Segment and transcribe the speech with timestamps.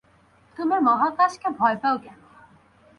[0.57, 2.17] তুমি মহাকাশকে ভয় পাও কেন?